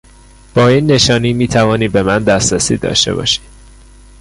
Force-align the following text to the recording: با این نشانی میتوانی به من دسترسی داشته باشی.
با 0.55 0.67
این 0.67 0.91
نشانی 0.91 1.33
میتوانی 1.33 1.87
به 1.87 2.03
من 2.03 2.23
دسترسی 2.23 2.77
داشته 2.77 3.13
باشی. 3.13 3.41